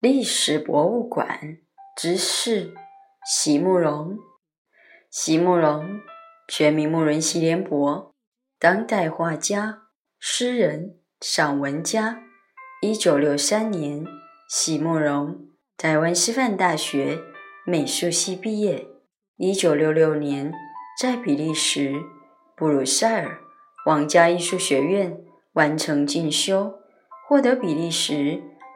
[0.00, 1.58] 历史博物馆
[1.94, 2.72] 知识：
[3.22, 4.16] 席慕容。
[5.10, 6.00] 席慕容，
[6.48, 8.14] 全名慕容席联博，
[8.58, 9.82] 当代画家、
[10.18, 12.22] 诗人、散文家。
[12.80, 14.06] 一九六三年，
[14.48, 17.18] 席慕容台湾师范大学
[17.66, 18.86] 美术系毕业。
[19.36, 20.50] 一九六六年，
[20.98, 22.00] 在比利时
[22.56, 23.40] 布鲁塞尔
[23.84, 25.20] 皇家艺术学院
[25.52, 26.78] 完成进修，
[27.28, 28.44] 获得比利时。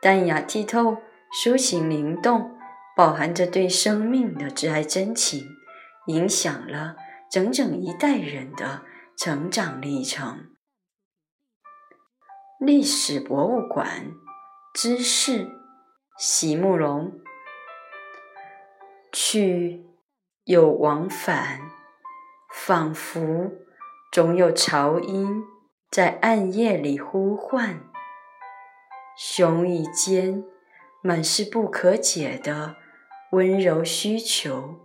[0.00, 0.96] 淡雅剔透，
[1.30, 2.56] 抒情灵动，
[2.96, 5.44] 饱含着对生命的挚爱真情，
[6.06, 6.96] 影响了
[7.30, 8.80] 整整一代人的
[9.14, 10.46] 成长历程。
[12.58, 14.12] 历史博物馆
[14.72, 15.46] 知识：
[16.18, 17.12] 席慕容，
[19.12, 19.84] 去
[20.44, 21.60] 有往返，
[22.50, 23.52] 仿佛
[24.10, 25.44] 总有潮音
[25.90, 27.89] 在暗夜里呼唤。
[29.22, 30.44] 胸臆间
[31.02, 32.76] 满是不可解的
[33.32, 34.80] 温柔需求，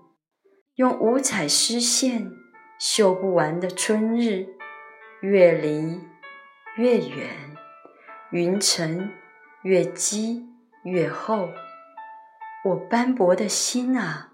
[0.75, 2.33] 用五彩丝线
[2.77, 4.47] 绣不完的春日，
[5.21, 6.01] 越离
[6.75, 7.55] 越远，
[8.31, 9.09] 云层
[9.61, 10.45] 越积
[10.83, 11.47] 越厚，
[12.65, 14.31] 我斑驳的心啊，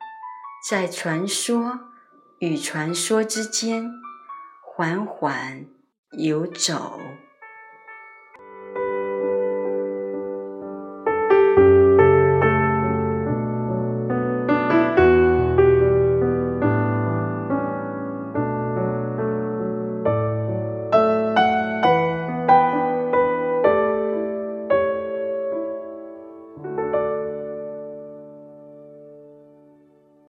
[0.68, 1.80] 在传说
[2.40, 3.92] 与传说之间
[4.66, 5.68] 缓缓
[6.18, 7.00] 游走。